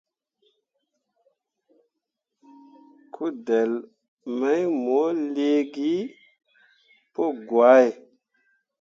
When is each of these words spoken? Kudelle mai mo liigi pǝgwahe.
Kudelle 3.13 3.79
mai 4.39 4.61
mo 4.83 5.01
liigi 5.33 5.95
pǝgwahe. 7.13 7.87